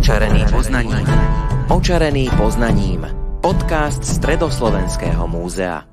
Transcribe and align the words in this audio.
Očarený 0.00 0.48
poznaním. 0.48 1.04
Očarený 1.68 2.32
poznaním. 2.32 3.04
Podcast 3.44 4.00
Stredoslovenského 4.00 5.28
múzea. 5.28 5.89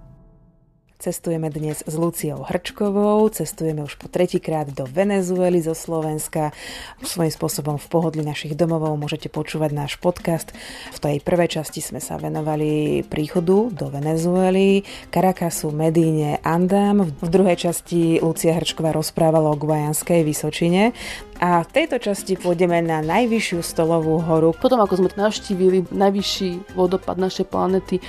Cestujeme 0.97 1.54
dnes 1.54 1.86
s 1.86 1.94
Luciou 1.94 2.41
Hrčkovou, 2.41 3.29
cestujeme 3.29 3.86
už 3.86 4.01
po 4.01 4.10
tretíkrát 4.10 4.65
do 4.65 4.89
Venezuely 4.89 5.62
zo 5.62 5.78
Slovenska. 5.78 6.49
Svojím 7.05 7.29
spôsobom 7.29 7.78
v 7.78 7.85
pohodli 7.85 8.26
našich 8.26 8.58
domovov 8.58 8.97
môžete 8.97 9.29
počúvať 9.29 9.78
náš 9.78 10.01
podcast. 10.01 10.49
V 10.90 10.97
tej 10.97 11.22
prvej 11.22 11.62
časti 11.62 11.86
sme 11.86 12.01
sa 12.01 12.18
venovali 12.18 13.05
príchodu 13.05 13.69
do 13.69 13.94
Venezuely, 13.94 14.90
Caracasu, 15.13 15.69
Medíne, 15.69 16.41
Andám. 16.41 17.14
V 17.22 17.30
druhej 17.30 17.70
časti 17.70 18.18
Lucia 18.18 18.58
Hrčková 18.58 18.90
rozprávala 18.90 19.54
o 19.54 19.59
Guajanskej 19.62 20.26
Vysočine. 20.26 20.98
A 21.38 21.62
v 21.62 21.70
tejto 21.70 22.02
časti 22.02 22.34
pôjdeme 22.34 22.82
na 22.82 23.05
najvyššiu 23.05 23.62
stolovú 23.62 24.18
horu. 24.26 24.58
Potom 24.58 24.82
ako 24.82 25.05
sme 25.05 25.14
navštívili 25.14 25.94
najvyšší 25.94 26.73
vodopad 26.73 27.22
našej 27.22 27.45
planety, 27.45 28.02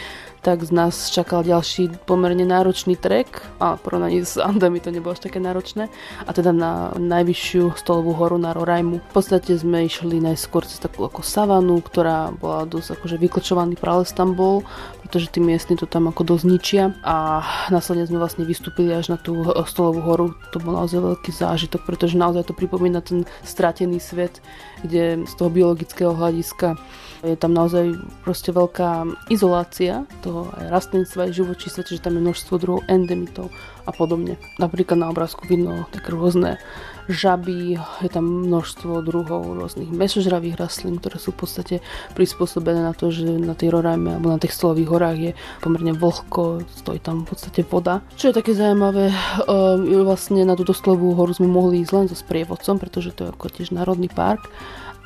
tak 0.43 0.63
z 0.63 0.71
nás 0.71 1.11
čakal 1.11 1.43
ďalší 1.43 2.07
pomerne 2.07 2.47
náročný 2.47 2.95
trek 2.95 3.43
a 3.59 3.75
porovnaní 3.77 4.23
s 4.23 4.39
Andami 4.39 4.79
to 4.79 4.95
nebolo 4.95 5.13
až 5.13 5.27
také 5.27 5.43
náročné 5.43 5.91
a 6.25 6.31
teda 6.31 6.55
na 6.55 6.95
najvyššiu 6.95 7.75
stolovú 7.75 8.15
horu 8.15 8.39
na 8.39 8.55
Rorajmu. 8.55 9.03
V 9.03 9.11
podstate 9.13 9.59
sme 9.59 9.87
išli 9.87 10.23
najskôr 10.23 10.63
cez 10.63 10.79
takú 10.79 11.03
ako 11.05 11.27
savanu, 11.27 11.83
ktorá 11.83 12.31
bola 12.35 12.65
dosť 12.65 12.99
akože 12.99 13.17
vyklčovaný 13.19 13.75
prales 13.75 14.15
tam 14.15 14.39
bol, 14.39 14.63
pretože 15.03 15.33
tí 15.33 15.41
miestni 15.41 15.75
to 15.75 15.89
tam 15.89 16.13
ako 16.13 16.37
dosť 16.37 16.45
ničia 16.45 16.85
a 17.01 17.41
následne 17.73 18.05
sme 18.05 18.21
vlastne 18.21 18.45
vystúpili 18.45 18.93
až 18.93 19.09
na 19.09 19.19
tú 19.19 19.41
stolovú 19.65 20.01
horu. 20.05 20.27
To 20.53 20.61
bol 20.61 20.77
naozaj 20.77 21.01
veľký 21.01 21.31
zážitok, 21.33 21.89
pretože 21.89 22.21
naozaj 22.21 22.47
to 22.47 22.55
pripomína 22.55 23.01
ten 23.01 23.25
stratený 23.41 23.99
svet, 23.99 24.45
kde 24.85 25.25
z 25.25 25.33
toho 25.35 25.49
biologického 25.49 26.13
hľadiska 26.13 26.77
je 27.25 27.35
tam 27.35 27.51
naozaj 27.51 27.99
proste 28.23 28.55
veľká 28.55 29.03
izolácia 29.33 30.07
toho 30.23 30.38
aj 30.47 30.67
rastlinstva, 30.71 31.27
aj 31.27 31.39
živočístva, 31.39 31.83
čiže 31.83 32.05
tam 32.07 32.19
je 32.19 32.23
množstvo 32.23 32.55
druhov 32.63 32.87
endemitov 32.87 33.51
a 33.89 33.91
podobne. 33.91 34.39
Napríklad 34.63 35.01
na 35.01 35.09
obrázku 35.11 35.49
vidno 35.49 35.89
také 35.91 36.15
rôzne 36.15 36.61
žaby, 37.09 37.81
je 38.05 38.11
tam 38.13 38.29
množstvo 38.45 39.01
druhov 39.01 39.57
rôznych 39.57 39.89
mesožravých 39.89 40.61
rastlín, 40.61 41.01
ktoré 41.01 41.17
sú 41.17 41.33
v 41.33 41.41
podstate 41.41 41.75
prispôsobené 42.13 42.85
na 42.85 42.93
to, 42.93 43.09
že 43.09 43.25
na 43.25 43.57
tej 43.57 43.73
Rorajme 43.73 44.21
alebo 44.21 44.29
na 44.29 44.37
tých 44.37 44.53
stolových 44.53 44.93
horách 44.93 45.19
je 45.19 45.33
pomerne 45.65 45.97
vlhko, 45.97 46.69
stojí 46.69 47.01
tam 47.01 47.25
v 47.25 47.33
podstate 47.33 47.65
voda. 47.65 48.05
Čo 48.21 48.31
je 48.31 48.39
také 48.45 48.53
zaujímavé, 48.53 49.09
ehm, 49.09 50.05
vlastne 50.05 50.45
na 50.45 50.53
túto 50.53 50.77
stolovú 50.77 51.17
horu 51.17 51.33
sme 51.33 51.49
mohli 51.49 51.81
ísť 51.81 51.93
len 51.97 52.07
so 52.13 52.17
sprievodcom, 52.17 52.77
pretože 52.77 53.17
to 53.17 53.25
je 53.25 53.33
ako 53.33 53.47
tiež 53.49 53.73
národný 53.73 54.13
park 54.13 54.53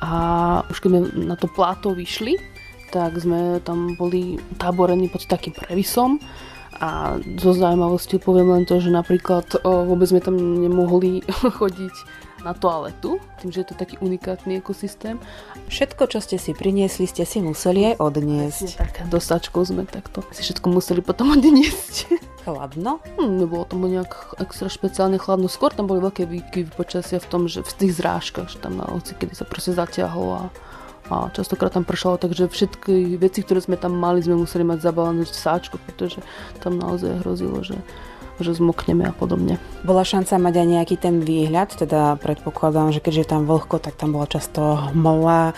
a 0.03 0.11
už 0.67 0.83
keď 0.83 0.89
sme 0.91 0.99
na 1.23 1.39
to 1.39 1.47
pláto 1.47 1.95
vyšli, 1.95 2.35
tak 2.93 3.17
sme 3.17 3.57
tam 3.65 3.97
boli 3.97 4.37
táborení 4.61 5.09
pod 5.09 5.25
takým 5.25 5.57
previsom 5.57 6.21
a 6.77 7.17
zo 7.41 7.57
zaujímavosti 7.57 8.21
poviem 8.21 8.53
len 8.53 8.63
to, 8.69 8.77
že 8.77 8.93
napríklad 8.93 9.65
o, 9.65 9.89
vôbec 9.89 10.09
sme 10.09 10.21
tam 10.21 10.37
nemohli 10.37 11.25
chodiť 11.57 11.95
na 12.43 12.51
toaletu, 12.51 13.23
tým, 13.39 13.55
že 13.55 13.63
je 13.63 13.67
to 13.71 13.75
taký 13.79 13.95
unikátny 14.03 14.59
ekosystém. 14.59 15.15
Všetko, 15.71 16.11
čo 16.11 16.19
ste 16.19 16.35
si 16.35 16.51
priniesli, 16.51 17.07
ste 17.07 17.23
si 17.23 17.39
museli 17.39 17.95
aj 17.95 18.03
odniesť. 18.03 18.67
Presne 18.75 18.83
tak, 18.83 19.07
dostačkou 19.07 19.63
sme 19.63 19.87
takto 19.87 20.27
si 20.35 20.43
všetko 20.43 20.67
museli 20.67 20.99
potom 20.99 21.31
odniesť. 21.39 22.11
Chladno? 22.43 22.99
Hm, 23.15 23.47
nebolo 23.47 23.63
tam 23.63 23.87
nejak 23.87 24.43
extra 24.43 24.67
špeciálne 24.67 25.15
chladno. 25.15 25.47
Skôr 25.47 25.71
tam 25.71 25.87
boli 25.87 26.03
veľké 26.03 26.27
výkyvy 26.27 26.75
počasia 26.75 27.23
v 27.23 27.29
tom, 27.31 27.47
že 27.47 27.63
v 27.63 27.73
tých 27.79 27.95
zrážkach, 28.03 28.51
že 28.51 28.59
tam 28.59 28.75
na 28.75 28.85
oci, 28.91 29.15
kedy 29.15 29.39
sa 29.39 29.47
proste 29.47 29.71
zatiahlo 29.71 30.27
a, 30.35 30.43
a 31.11 31.27
častokrát 31.35 31.75
tam 31.75 31.83
pršalo, 31.83 32.15
takže 32.15 32.47
všetky 32.47 33.19
veci, 33.19 33.43
ktoré 33.43 33.59
sme 33.59 33.75
tam 33.75 33.95
mali, 33.95 34.23
sme 34.23 34.39
museli 34.39 34.63
mať 34.63 34.79
zabalené 34.79 35.27
v 35.27 35.31
sáčku, 35.31 35.75
pretože 35.83 36.23
tam 36.63 36.79
naozaj 36.79 37.23
hrozilo, 37.23 37.59
že 37.63 37.79
že 38.41 38.57
zmokneme 38.57 39.05
a 39.05 39.13
podobne. 39.13 39.61
Bola 39.85 40.01
šanca 40.01 40.41
mať 40.41 40.53
aj 40.57 40.67
nejaký 40.67 40.95
ten 40.97 41.21
výhľad, 41.21 41.69
teda 41.77 42.17
predpokladám, 42.17 42.89
že 42.89 42.97
keďže 43.03 43.21
je 43.21 43.29
tam 43.29 43.45
vlhko, 43.45 43.77
tak 43.77 43.93
tam 43.93 44.17
bola 44.17 44.25
často 44.25 44.89
hmla, 44.89 45.53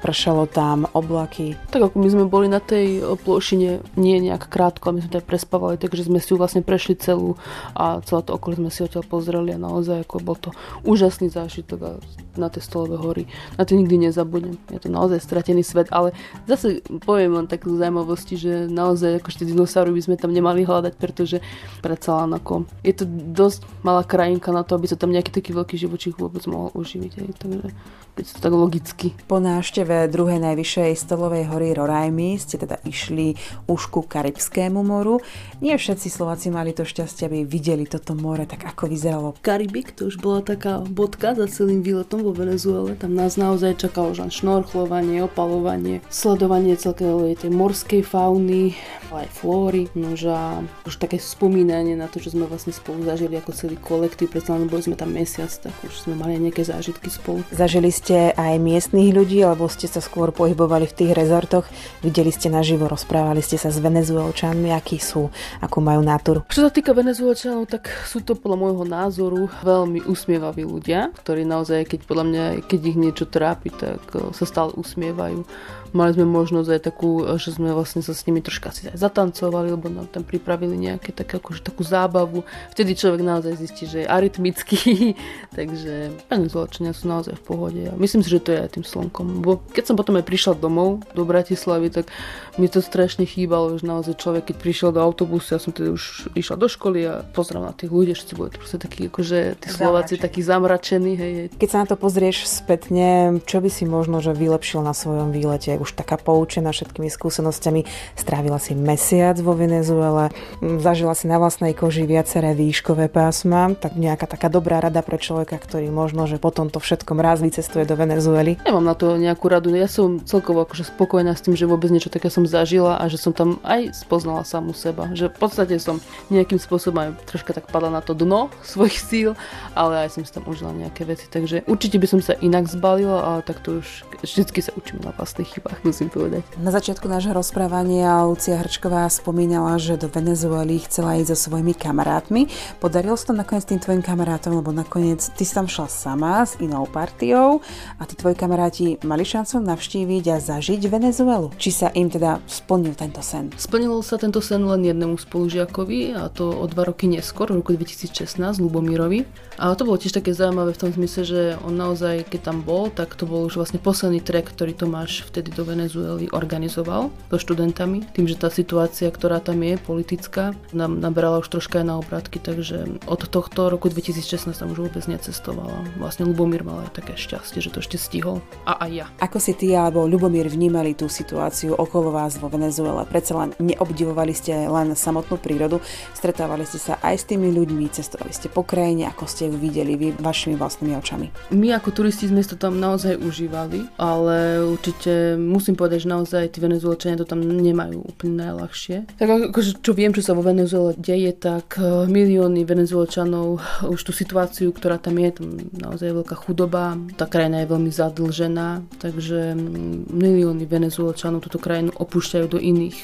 pršalo 0.00 0.48
tam, 0.48 0.88
oblaky. 0.96 1.54
Tak 1.70 1.92
ako 1.92 1.96
my 2.00 2.08
sme 2.08 2.24
boli 2.24 2.48
na 2.48 2.58
tej 2.58 3.04
plošine 3.20 3.84
nie 4.00 4.16
nejak 4.20 4.48
krátko, 4.48 4.96
my 4.96 5.04
sme 5.04 5.20
tam 5.20 5.24
prespávali, 5.24 5.76
takže 5.76 6.08
sme 6.08 6.18
si 6.18 6.32
ju 6.32 6.40
vlastne 6.40 6.64
prešli 6.64 6.96
celú 6.96 7.36
a 7.76 8.00
celé 8.04 8.20
to 8.24 8.32
okolie 8.32 8.56
sme 8.56 8.72
si 8.72 8.80
odtiaľ 8.80 9.04
pozreli 9.04 9.52
a 9.54 9.60
naozaj 9.60 10.08
ako 10.08 10.24
bol 10.24 10.36
to 10.40 10.50
úžasný 10.88 11.28
zážitok 11.28 11.80
a 11.84 11.90
na 12.38 12.48
tie 12.48 12.62
stolové 12.64 12.96
hory. 12.96 13.24
Na 13.60 13.68
to 13.68 13.76
nikdy 13.76 14.00
nezabudnem. 14.00 14.56
Je 14.72 14.80
to 14.80 14.88
naozaj 14.88 15.20
stratený 15.20 15.60
svet, 15.60 15.92
ale 15.92 16.16
zase 16.48 16.80
poviem 17.04 17.36
len 17.36 17.46
takú 17.50 17.74
zaujímavosti, 17.76 18.40
že 18.40 18.52
naozaj 18.70 19.20
akože 19.20 19.44
tie 19.44 19.50
dinosaury 19.50 19.92
by 19.92 20.02
sme 20.02 20.16
tam 20.16 20.32
nemali 20.32 20.64
hľadať, 20.64 20.94
pretože 20.96 21.44
predsa 21.84 22.24
len 22.24 22.32
ako 22.38 22.64
je 22.86 22.94
to 22.96 23.04
dosť 23.34 23.66
malá 23.84 24.06
krajinka 24.06 24.54
na 24.54 24.64
to, 24.64 24.78
aby 24.78 24.86
sa 24.88 24.96
tam 24.96 25.12
nejaký 25.12 25.34
taký 25.34 25.50
veľký 25.52 25.76
živočích 25.76 26.16
vôbec 26.16 26.40
mohol 26.46 26.72
uživiť. 26.72 27.12
Aj, 27.20 27.30
takže 27.36 27.68
keď 28.14 28.24
to 28.26 28.40
tak 28.42 28.54
logicky. 28.54 29.08
Po 29.26 29.38
návšteve 29.38 29.89
druhej 30.08 30.38
najvyššej 30.38 30.94
stolovej 30.96 31.50
hory 31.50 31.74
Rorajmy 31.74 32.38
ste 32.38 32.56
teda 32.56 32.78
išli 32.86 33.34
už 33.66 33.90
ku 33.90 34.00
Karibskému 34.06 34.80
moru. 34.80 35.18
Nie 35.58 35.76
všetci 35.76 36.08
Slováci 36.08 36.48
mali 36.48 36.72
to 36.72 36.86
šťastie, 36.86 37.26
aby 37.26 37.38
videli 37.44 37.84
toto 37.84 38.14
more, 38.16 38.46
tak 38.46 38.64
ako 38.64 38.88
vyzeralo. 38.88 39.34
Karibik, 39.42 39.92
to 39.92 40.08
už 40.08 40.22
bola 40.22 40.40
taká 40.40 40.80
bodka 40.86 41.34
za 41.34 41.50
celým 41.50 41.82
výletom 41.82 42.22
vo 42.22 42.32
Venezuele. 42.32 42.94
Tam 42.94 43.12
nás 43.12 43.34
naozaj 43.34 43.76
čakalo 43.82 44.14
už 44.14 44.30
šnorchlovanie, 44.30 45.26
opalovanie, 45.26 46.00
sledovanie 46.08 46.78
celkovej 46.78 47.42
tej 47.44 47.50
morskej 47.52 48.02
fauny, 48.06 48.72
aj 49.10 49.28
flóry. 49.42 49.90
Nož 49.98 50.30
a 50.30 50.62
už 50.86 51.02
také 51.02 51.18
spomínanie 51.18 51.98
na 51.98 52.06
to, 52.06 52.22
že 52.22 52.32
sme 52.32 52.46
vlastne 52.46 52.70
spolu 52.70 53.02
zažili 53.02 53.36
ako 53.36 53.50
celý 53.50 53.76
kolektív, 53.76 54.30
predsa 54.30 54.54
boli 54.54 54.82
sme 54.82 54.94
tam 54.94 55.10
mesiac, 55.10 55.50
tak 55.50 55.74
už 55.82 56.06
sme 56.06 56.14
mali 56.14 56.38
nejaké 56.38 56.62
zážitky 56.62 57.10
spolu. 57.10 57.42
Zažili 57.50 57.90
ste 57.90 58.30
aj 58.38 58.62
miestnych 58.62 59.10
ľudí, 59.10 59.42
alebo 59.42 59.66
ste 59.80 59.88
sa 59.88 60.04
skôr 60.04 60.28
pohybovali 60.28 60.84
v 60.84 60.92
tých 60.92 61.16
rezortoch? 61.16 61.64
Videli 62.04 62.28
ste 62.28 62.52
naživo, 62.52 62.84
rozprávali 62.84 63.40
ste 63.40 63.56
sa 63.56 63.72
s 63.72 63.80
venezuelčanmi, 63.80 64.76
akí 64.76 65.00
sú, 65.00 65.32
akú 65.64 65.80
majú 65.80 66.04
náturu? 66.04 66.44
Čo 66.52 66.68
sa 66.68 66.70
týka 66.70 66.92
venezuelčanov, 66.92 67.64
tak 67.64 67.88
sú 68.04 68.20
to 68.20 68.36
podľa 68.36 68.60
môjho 68.60 68.84
názoru 68.84 69.48
veľmi 69.64 70.04
usmievaví 70.04 70.68
ľudia, 70.68 71.16
ktorí 71.24 71.48
naozaj, 71.48 71.88
keď 71.96 72.00
podľa 72.04 72.24
mňa, 72.28 72.44
keď 72.68 72.80
ich 72.92 72.98
niečo 73.00 73.24
trápi, 73.24 73.72
tak 73.72 74.04
eh, 74.12 74.28
sa 74.36 74.44
stále 74.44 74.76
usmievajú 74.76 75.48
Mali 75.90 76.14
sme 76.14 76.22
možnosť 76.22 76.70
aj 76.70 76.80
takú, 76.86 77.26
že 77.34 77.50
sme 77.50 77.74
vlastne 77.74 77.98
sa 77.98 78.14
s 78.14 78.22
nimi 78.22 78.38
troška 78.38 78.70
si 78.70 78.86
aj 78.86 78.94
zatancovali, 78.94 79.74
lebo 79.74 79.90
nám 79.90 80.06
tam 80.06 80.22
pripravili 80.22 80.78
nejaké 80.78 81.10
tak, 81.10 81.26
akože 81.26 81.66
takú 81.66 81.82
zábavu. 81.82 82.46
Vtedy 82.70 82.94
človek 82.94 83.26
naozaj 83.26 83.58
zistí, 83.58 83.90
že 83.90 84.06
je 84.06 84.06
arytmický, 84.06 85.18
takže 85.58 86.14
ani 86.30 86.46
zločenia 86.46 86.94
sú 86.94 87.10
naozaj 87.10 87.34
v 87.42 87.44
pohode. 87.44 87.82
A 87.90 87.94
myslím 87.98 88.22
si, 88.22 88.30
že 88.30 88.38
to 88.38 88.54
je 88.54 88.62
aj 88.62 88.70
tým 88.78 88.86
slnkom. 88.86 89.42
Bo 89.42 89.58
keď 89.74 89.84
som 89.90 89.96
potom 89.98 90.14
aj 90.20 90.24
prišla 90.24 90.54
domov 90.54 91.02
do 91.12 91.26
Bratislavy, 91.26 91.90
tak 91.90 92.06
mi 92.54 92.70
to 92.70 92.78
strašne 92.78 93.26
chýbalo, 93.26 93.74
že 93.74 93.86
naozaj 93.86 94.14
človek, 94.14 94.54
keď 94.54 94.56
prišiel 94.62 94.90
do 94.94 95.02
autobusu, 95.02 95.56
ja 95.56 95.60
som 95.62 95.74
tedy 95.74 95.90
už 95.90 96.30
išla 96.38 96.54
do 96.54 96.70
školy 96.70 97.00
a 97.06 97.14
pozrel 97.34 97.64
na 97.64 97.74
tých 97.74 97.90
ľudí, 97.90 98.14
všetci 98.14 98.34
boli 98.38 98.54
proste 98.54 98.78
takí, 98.78 99.10
akože 99.10 99.58
tí 99.58 99.68
Slováci 99.72 100.20
takí 100.20 100.44
zamračení. 100.44 101.12
Hej, 101.18 101.32
hej. 101.34 101.46
Keď 101.58 101.68
sa 101.68 101.80
na 101.82 101.86
to 101.90 101.96
pozrieš 101.98 102.46
spätne, 102.46 103.40
čo 103.44 103.58
by 103.58 103.70
si 103.72 103.84
možno, 103.88 104.22
že 104.22 104.36
vylepšil 104.36 104.84
na 104.86 104.94
svojom 104.94 105.34
výlete? 105.34 105.80
už 105.80 105.96
taká 105.96 106.16
poučená 106.16 106.70
všetkými 106.70 107.08
skúsenosťami. 107.12 107.84
Strávila 108.16 108.56
si 108.60 108.72
mesiac 108.76 109.36
vo 109.40 109.52
Venezuele, 109.56 110.32
zažila 110.60 111.12
si 111.12 111.28
na 111.28 111.36
vlastnej 111.36 111.76
koži 111.76 112.08
viaceré 112.08 112.56
výškové 112.56 113.12
pásma, 113.12 113.76
tak 113.76 114.00
nejaká 114.00 114.24
taká 114.24 114.48
dobrá 114.48 114.80
rada 114.80 115.04
pre 115.04 115.20
človeka, 115.20 115.60
ktorý 115.60 115.92
možno, 115.92 116.24
že 116.24 116.40
potom 116.40 116.72
to 116.72 116.80
všetkom 116.80 117.20
raz 117.20 117.44
vycestuje 117.44 117.84
do 117.84 117.94
Venezuely. 117.94 118.56
Nemám 118.64 118.84
na 118.84 118.94
to 118.96 119.20
nejakú 119.20 119.46
radu, 119.52 119.59
ja 119.68 119.84
som 119.84 120.22
celkovo 120.24 120.64
akože 120.64 120.88
spokojná 120.88 121.36
s 121.36 121.44
tým, 121.44 121.52
že 121.52 121.68
vôbec 121.68 121.92
niečo 121.92 122.08
také 122.08 122.32
som 122.32 122.48
zažila 122.48 122.96
a 122.96 123.04
že 123.12 123.20
som 123.20 123.36
tam 123.36 123.60
aj 123.60 123.92
spoznala 123.92 124.48
samu 124.48 124.72
seba. 124.72 125.12
Že 125.12 125.28
v 125.34 125.36
podstate 125.36 125.74
som 125.76 126.00
nejakým 126.32 126.56
spôsobom 126.56 126.96
aj 127.04 127.10
troška 127.28 127.52
tak 127.52 127.68
padla 127.68 127.92
na 127.92 128.00
to 128.00 128.16
dno 128.16 128.48
svojich 128.72 128.96
síl, 128.96 129.30
ale 129.76 130.06
aj 130.06 130.16
som 130.16 130.22
si 130.24 130.32
tam 130.32 130.48
užila 130.48 130.72
nejaké 130.72 131.04
veci. 131.04 131.28
Takže 131.28 131.68
určite 131.68 132.00
by 132.00 132.06
som 132.06 132.20
sa 132.24 132.38
inak 132.40 132.70
zbalila, 132.70 133.20
ale 133.20 133.40
tak 133.44 133.60
to 133.60 133.84
už 133.84 134.08
vždycky 134.22 134.62
sa 134.62 134.72
učím 134.78 135.02
na 135.02 135.12
vlastných 135.12 135.50
chybách, 135.50 135.82
musím 135.82 136.08
povedať. 136.08 136.46
Na 136.62 136.70
začiatku 136.70 137.10
nášho 137.10 137.34
rozprávania 137.34 138.22
Lucia 138.24 138.56
Hrčková 138.56 139.10
spomínala, 139.10 139.76
že 139.82 139.98
do 139.98 140.06
Venezuely 140.06 140.78
chcela 140.86 141.18
ísť 141.18 141.34
so 141.34 141.50
svojimi 141.50 141.74
kamarátmi. 141.74 142.46
Podarilo 142.78 143.18
sa 143.18 143.32
to 143.32 143.34
nakoniec 143.34 143.66
tým 143.66 143.82
tvojim 143.82 144.02
kamarátom, 144.04 144.54
lebo 144.54 144.70
nakoniec 144.70 145.24
ty 145.34 145.42
si 145.42 145.50
tam 145.50 145.66
šla 145.66 145.90
sama 145.90 146.46
s 146.46 146.54
inou 146.62 146.86
partiou 146.86 147.58
a 147.98 148.06
tí 148.06 148.14
tvoji 148.14 148.36
kamaráti 148.38 148.86
mali 149.02 149.26
šancu 149.26 149.49
prácou 149.50 149.66
navštíviť 149.66 150.24
a 150.30 150.36
zažiť 150.38 150.86
Venezuelu? 150.86 151.50
Či 151.58 151.70
sa 151.74 151.88
im 151.90 152.06
teda 152.06 152.38
splnil 152.46 152.94
tento 152.94 153.18
sen? 153.18 153.50
Splnil 153.58 153.98
sa 154.06 154.14
tento 154.14 154.38
sen 154.38 154.62
len 154.62 154.86
jednému 154.86 155.18
spolužiakovi 155.18 156.14
a 156.14 156.30
to 156.30 156.54
o 156.54 156.62
dva 156.70 156.86
roky 156.86 157.10
neskôr, 157.10 157.50
v 157.50 157.58
roku 157.58 157.74
2016, 157.74 158.38
Lubomírovi. 158.62 159.26
A 159.58 159.74
to 159.74 159.82
bolo 159.82 159.98
tiež 159.98 160.14
také 160.14 160.30
zaujímavé 160.30 160.70
v 160.70 160.80
tom 160.86 160.94
zmysle, 160.94 161.22
že 161.26 161.40
on 161.66 161.74
naozaj, 161.74 162.30
keď 162.30 162.40
tam 162.46 162.62
bol, 162.62 162.94
tak 162.94 163.18
to 163.18 163.26
bol 163.26 163.42
už 163.50 163.58
vlastne 163.58 163.82
posledný 163.82 164.22
trek, 164.22 164.54
ktorý 164.54 164.70
Tomáš 164.70 165.26
vtedy 165.26 165.50
do 165.50 165.66
Venezuely 165.66 166.30
organizoval 166.30 167.10
so 167.34 167.36
študentami. 167.42 168.06
Tým, 168.14 168.30
že 168.30 168.38
tá 168.38 168.54
situácia, 168.54 169.10
ktorá 169.10 169.42
tam 169.42 169.66
je, 169.66 169.74
politická, 169.82 170.54
nám 170.70 171.02
naberala 171.02 171.42
už 171.42 171.50
troška 171.50 171.82
aj 171.82 171.86
na 171.90 171.98
obrátky, 171.98 172.38
takže 172.38 173.02
od 173.10 173.26
tohto 173.26 173.66
roku 173.66 173.90
2016 173.90 174.54
tam 174.54 174.70
už 174.70 174.86
vôbec 174.86 175.02
necestovala. 175.10 175.82
Vlastne 175.98 176.30
Lubomír 176.30 176.62
mal 176.62 176.86
aj 176.86 177.02
také 177.02 177.18
šťastie, 177.18 177.58
že 177.58 177.74
to 177.74 177.82
ešte 177.82 177.98
stihol. 177.98 178.38
A 178.62 178.86
aj 178.86 178.90
ja. 178.94 179.06
Ako 179.18 179.39
si 179.40 179.56
ty 179.56 179.72
alebo 179.72 180.04
Lubomír 180.04 180.46
vnímali 180.46 180.92
tú 180.92 181.08
situáciu 181.08 181.72
okolo 181.74 182.12
vás 182.12 182.36
vo 182.36 182.52
Venezuele? 182.52 183.08
Predsa 183.08 183.32
len 183.40 183.50
neobdivovali 183.56 184.36
ste 184.36 184.68
len 184.68 184.92
samotnú 184.92 185.40
prírodu, 185.40 185.80
stretávali 186.12 186.68
ste 186.68 186.76
sa 186.76 187.00
aj 187.00 187.16
s 187.16 187.24
tými 187.24 187.48
ľuďmi, 187.50 187.88
cestovali 187.88 188.30
ste 188.30 188.52
po 188.52 188.62
krajine, 188.62 189.08
ako 189.08 189.24
ste 189.24 189.48
ju 189.48 189.56
videli 189.56 189.96
vy 189.96 190.08
vašimi 190.20 190.54
vlastnými 190.60 190.94
očami? 191.00 191.32
My 191.56 191.80
ako 191.80 191.90
turisti 191.96 192.28
sme 192.28 192.44
to 192.44 192.60
tam 192.60 192.76
naozaj 192.76 193.16
užívali, 193.16 193.88
ale 193.96 194.60
určite 194.60 195.40
musím 195.40 195.78
povedať, 195.80 196.04
že 196.04 196.12
naozaj 196.12 196.44
tí 196.52 196.58
venezuelčania 196.60 197.16
to 197.16 197.24
tam 197.24 197.40
nemajú 197.40 198.04
úplne 198.04 198.44
najľahšie. 198.44 199.16
Tak 199.16 199.54
akože 199.54 199.80
čo 199.80 199.92
viem, 199.96 200.12
čo 200.12 200.20
sa 200.20 200.36
vo 200.36 200.44
Venezuele 200.44 200.98
deje, 200.98 201.32
tak 201.32 201.80
eh, 201.80 202.04
milióny 202.04 202.66
venezuelčanov 202.68 203.62
už 203.86 204.00
tú 204.02 204.12
situáciu, 204.12 204.74
ktorá 204.74 204.98
tam 204.98 205.16
je, 205.16 205.30
tam 205.30 205.48
naozaj 205.72 206.10
je 206.10 206.18
veľká 206.18 206.36
chudoba, 206.36 206.98
tá 207.14 207.30
krajina 207.30 207.62
je 207.62 207.70
veľmi 207.70 207.90
zadlžená, 207.94 208.68
takže 208.98 209.29
mm, 209.30 210.10
milióny 210.10 210.64
venezuelčanov 210.66 211.46
túto 211.46 211.62
krajinu 211.62 211.94
opúšťajú 211.94 212.46
do 212.50 212.58
iných 212.58 212.96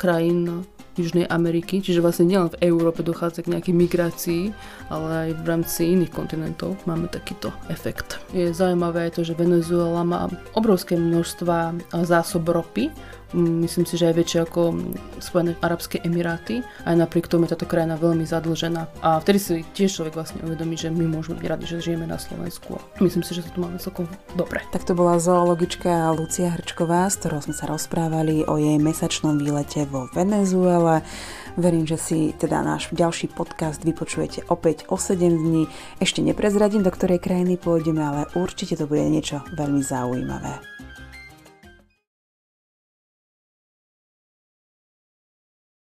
krajín 0.00 0.64
Južnej 0.94 1.26
Ameriky, 1.26 1.82
čiže 1.82 1.98
vlastne 1.98 2.30
nielen 2.30 2.54
v 2.54 2.70
Európe 2.70 3.02
dochádza 3.02 3.42
k 3.42 3.50
nejakej 3.50 3.74
migrácii, 3.74 4.42
ale 4.94 5.08
aj 5.26 5.30
v 5.42 5.46
rámci 5.46 5.80
iných 5.90 6.14
kontinentov 6.14 6.78
máme 6.86 7.10
takýto 7.10 7.50
efekt. 7.66 8.22
Je 8.30 8.54
zaujímavé 8.54 9.10
aj 9.10 9.18
to, 9.18 9.26
že 9.26 9.34
Venezuela 9.34 10.06
má 10.06 10.30
obrovské 10.54 10.94
množstva 10.94 11.74
zásob 12.06 12.46
ropy, 12.46 12.94
myslím 13.34 13.84
si, 13.84 13.98
že 13.98 14.08
aj 14.08 14.14
väčšie 14.14 14.38
ako 14.46 14.60
Spojené 15.18 15.58
Arabské 15.58 15.98
Emiráty. 16.06 16.62
Aj 16.86 16.94
napriek 16.94 17.26
tomu 17.26 17.44
je 17.44 17.58
táto 17.58 17.66
krajina 17.66 17.98
veľmi 17.98 18.22
zadlžená. 18.22 19.02
A 19.02 19.18
vtedy 19.18 19.38
si 19.42 19.52
tiež 19.74 19.90
človek 19.90 20.14
vlastne 20.14 20.40
uvedomí, 20.46 20.78
že 20.78 20.94
my 20.94 21.10
môžeme 21.10 21.42
byť 21.42 21.46
radi, 21.50 21.64
že 21.66 21.82
žijeme 21.82 22.06
na 22.06 22.16
Slovensku. 22.16 22.78
Myslím 23.02 23.26
si, 23.26 23.34
že 23.34 23.42
sa 23.42 23.50
tu 23.50 23.58
máme 23.58 23.82
celkom 23.82 24.06
dobre. 24.38 24.62
Tak 24.70 24.86
to 24.86 24.94
bola 24.94 25.18
zoologička 25.18 26.14
Lucia 26.14 26.54
Hrčková, 26.54 27.10
s 27.10 27.18
ktorou 27.18 27.42
sme 27.42 27.54
sa 27.58 27.66
rozprávali 27.66 28.46
o 28.46 28.54
jej 28.54 28.78
mesačnom 28.78 29.36
výlete 29.36 29.84
vo 29.90 30.06
Venezuele. 30.14 31.02
Verím, 31.58 31.86
že 31.86 31.98
si 31.98 32.18
teda 32.34 32.62
náš 32.62 32.90
ďalší 32.90 33.30
podcast 33.30 33.82
vypočujete 33.82 34.50
opäť 34.50 34.86
o 34.90 34.98
7 34.98 35.18
dní. 35.18 35.70
Ešte 36.02 36.22
neprezradím, 36.22 36.82
do 36.82 36.90
ktorej 36.90 37.22
krajiny 37.22 37.58
pôjdeme, 37.58 38.02
ale 38.02 38.22
určite 38.34 38.74
to 38.74 38.90
bude 38.90 39.06
niečo 39.06 39.42
veľmi 39.54 39.82
zaujímavé. 39.82 40.74